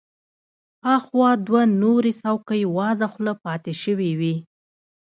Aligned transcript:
اخوا 0.95 1.29
دوه 1.47 1.61
نورې 1.81 2.11
څوکۍ 2.21 2.61
وازه 2.77 3.07
خوله 3.13 3.33
پاتې 3.43 3.71
شوې 3.83 4.11
وې. 4.19 4.35